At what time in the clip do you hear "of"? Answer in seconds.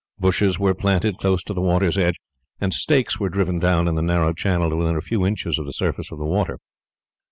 5.59-5.67, 6.11-6.17